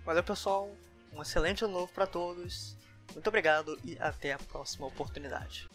[0.07, 0.73] Valeu, pessoal.
[1.11, 2.77] Um excelente ano novo para todos.
[3.13, 5.67] Muito obrigado e até a próxima oportunidade.